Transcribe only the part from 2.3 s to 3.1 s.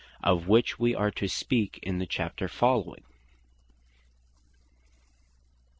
following.